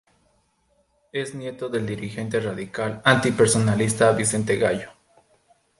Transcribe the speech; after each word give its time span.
Es 1.11 1.35
nieto 1.35 1.69
del 1.69 1.85
dirigente 1.85 2.39
Radical 2.39 3.03
Antipersonalista 3.05 4.11
Vicente 4.13 4.57
Gallo. 4.57 4.89